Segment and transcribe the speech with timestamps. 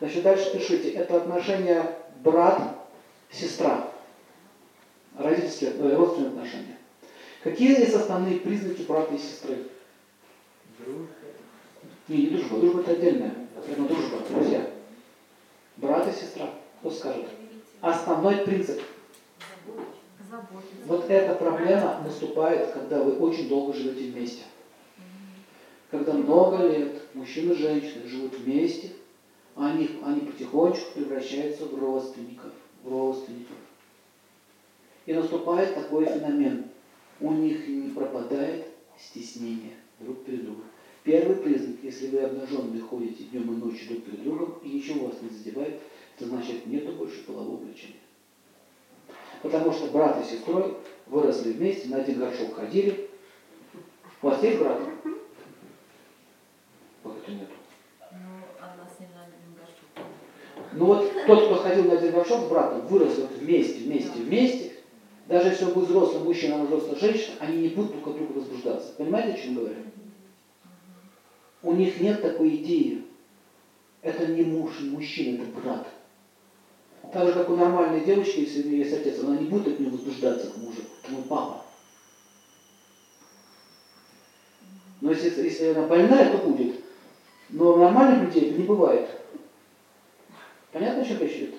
[0.00, 0.90] Значит, дальше пишите.
[0.92, 3.90] Это отношения брат-сестра.
[5.16, 6.78] Родительские, э, родственные отношения.
[7.42, 9.58] Какие есть основные признаки брата и сестры?
[10.78, 11.08] Дружба.
[12.08, 12.58] Не, не дружба.
[12.58, 13.34] Дружба это отдельная.
[13.56, 14.70] Это дружба, друзья.
[15.76, 16.50] Брат и сестра.
[16.80, 17.26] Кто скажет?
[17.82, 18.80] Основной принцип.
[20.86, 24.42] Вот эта проблема наступает, когда вы очень долго живете вместе.
[25.90, 28.92] Когда много лет мужчины и женщины живут вместе,
[29.62, 33.56] они, они потихонечку превращаются в родственников, в родственников.
[35.06, 36.66] И наступает такой феномен.
[37.20, 38.66] У них не пропадает
[38.98, 40.64] стеснение друг перед другом.
[41.02, 45.16] Первый признак, если вы обнаженные ходите днем и ночью друг перед другом, и ничего вас
[45.22, 45.80] не задевает,
[46.16, 48.00] это значит, нету больше полового влечения.
[49.42, 53.08] Потому что брат и сестрой выросли вместе, на один горшок ходили.
[54.20, 54.82] У вас есть брат?
[57.04, 57.54] Это нету.
[58.12, 60.06] Ну, одна с ним на один горшок.
[60.72, 64.72] Ну вот тот, кто ходил на один горшок с братом, вырос вот вместе, вместе, вместе.
[65.26, 68.32] Даже если он будет взрослый мужчина, а взрослая женщина, они не будут друг от друга
[68.32, 68.92] возбуждаться.
[68.96, 69.76] Понимаете, о чем говорю?
[71.62, 73.04] У них нет такой идеи.
[74.02, 75.86] Это не муж, не мужчина, это брат.
[77.12, 79.80] Так же, как у нормальной девочки, если у нее есть отец, она не будет от
[79.80, 81.64] него возбуждаться к мужу, это мой папа.
[85.00, 86.76] Но если, если она больная, то будет.
[87.48, 89.19] Но у нормальных людей это не бывает.
[90.72, 91.54] Понятно, о чем речь идет?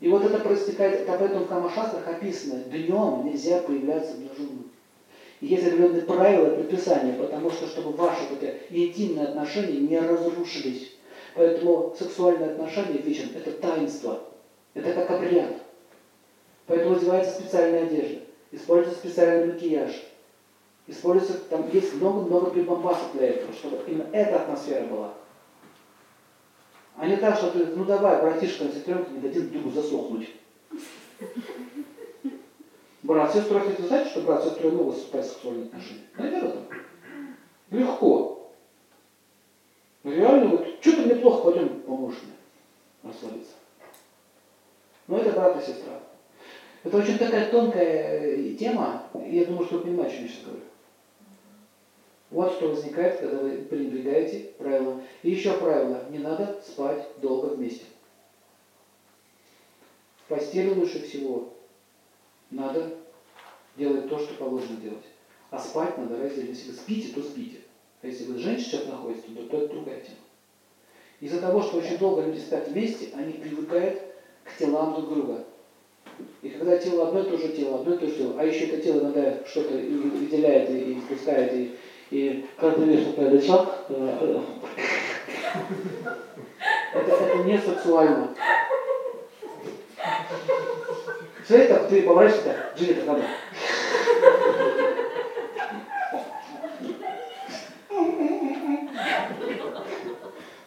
[0.00, 4.70] И вот это проистекает, это поэтому в Камашастрах описано, днем нельзя появляться обнаженным.
[5.40, 10.92] Есть определенные правила, предписания, потому что, чтобы ваши вот эти интимные отношения не разрушились.
[11.34, 14.20] Поэтому сексуальные отношения вечером– это таинство,
[14.74, 15.54] это как обряд.
[16.66, 18.20] Поэтому одевается специальная одежда,
[18.52, 19.90] используется специальный макияж,
[20.86, 25.14] используется, там есть много-много прибамбасов для этого, чтобы именно эта атмосфера была.
[27.04, 30.30] А не так, что ты, ну давай, братишка, сестренка, не дадим другу засохнуть.
[33.02, 36.04] Брат с сестрой, хотите знаете, что брат с сестрой могут вступать в сексуальные отношения?
[36.16, 36.64] Этом?
[37.70, 38.50] Легко.
[40.02, 43.52] Ну, Реально, вот, что-то мне плохо, пойдем поможешь мне расслабиться.
[45.06, 46.00] Но это брат и сестра.
[46.84, 50.44] Это очень такая тонкая э, тема, и я думаю, что вы понимаете, что я сейчас
[50.44, 50.62] говорю.
[52.34, 55.04] Вот что возникает, когда вы пренебрегаете правилам.
[55.22, 57.84] И еще правило, не надо спать долго вместе.
[60.16, 61.54] В постели лучше всего
[62.50, 62.90] надо
[63.76, 65.04] делать то, что положено делать.
[65.50, 66.48] А спать надо раздельно.
[66.48, 67.58] Если вы спите, то спите.
[68.02, 70.16] А если вы с женщиной сейчас находитесь, то, то это другая тема.
[71.20, 74.02] Из-за того, что очень долго люди спят вместе, они привыкают
[74.42, 75.44] к телам друг друга.
[76.42, 78.64] И когда тело одно и то же тело, одно и то же тело, а еще
[78.66, 81.76] это тело иногда что-то и выделяет и, и спускает, и, и
[82.10, 84.40] когда ты видишь такое лицо, э,
[86.94, 88.34] это, это не сексуально.
[91.46, 93.22] Смотри, так ты поворачиваешься, Джили, как надо.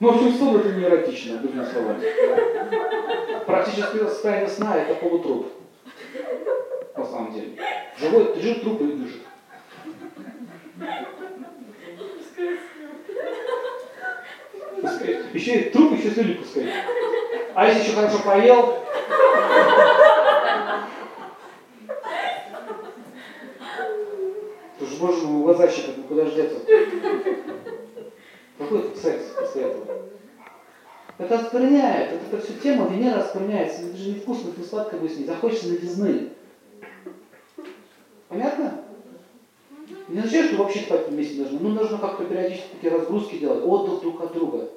[0.00, 3.44] Ну, в общем, сон это не эротично, другими словами.
[3.46, 5.46] Практически состояние сна это полутруп.
[6.96, 7.58] На самом деле.
[7.98, 9.22] Живой лежит труп и дышит.
[15.04, 15.22] Пускай.
[15.34, 16.68] Еще и труп, еще слюни пускай.
[17.54, 18.78] А если еще хорошо поел,
[24.78, 26.58] то же можно ему глаза щипать, ну куда ж деться?
[28.58, 29.84] Какой тут секс после этого?
[31.16, 35.16] Это оскверняет, вот эта вся тема Венера оскверняется, это же невкусно, не сладко будет с
[35.16, 36.30] ней, захочется новизны.
[38.28, 38.80] Понятно?
[40.08, 41.60] Не означает, что вообще спать вместе должны.
[41.60, 44.68] Ну, нужно как-то периодически такие разгрузки делать, отдых друг от друга.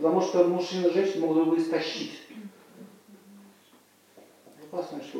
[0.00, 2.22] Потому что мужчина и женщина могут друг друга истощить.
[4.72, 5.18] Опасная штука.